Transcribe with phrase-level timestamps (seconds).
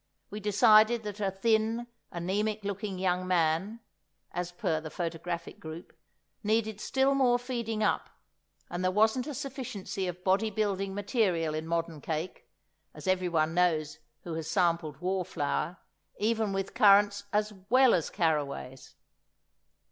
[0.31, 3.81] We decided that a thin, anæmic looking young man
[4.31, 5.93] (as per the photographic group)
[6.43, 8.09] needed still more feeding up,
[8.67, 12.49] and there wasn't a sufficiency of body building material in modern cake,
[12.95, 15.77] as everyone knows who has sampled war flour,
[16.17, 18.95] even with currants as well as carraways.